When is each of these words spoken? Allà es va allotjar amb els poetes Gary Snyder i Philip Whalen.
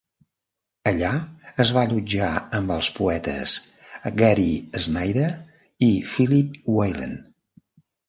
Allà 0.91 1.11
es 1.63 1.71
va 1.75 1.83
allotjar 1.89 2.31
amb 2.61 2.75
els 2.77 2.91
poetes 2.97 3.55
Gary 4.25 4.49
Snyder 4.89 5.31
i 5.93 5.95
Philip 6.11 6.61
Whalen. 6.77 7.19